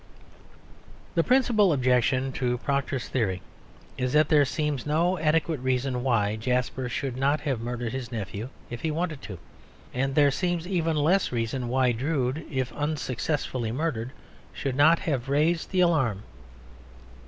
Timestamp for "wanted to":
8.89-9.37